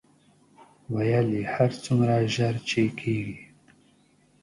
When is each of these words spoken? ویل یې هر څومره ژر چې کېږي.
ویل 0.93 1.27
یې 1.37 1.43
هر 1.53 1.71
څومره 1.83 2.15
ژر 2.33 2.55
چې 2.69 2.81
کېږي. 2.99 3.39